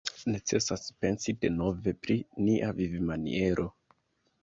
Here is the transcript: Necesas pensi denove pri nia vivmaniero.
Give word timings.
Necesas 0.35 0.85
pensi 1.03 1.35
denove 1.45 1.95
pri 2.07 2.19
nia 2.49 2.73
vivmaniero. 2.83 3.73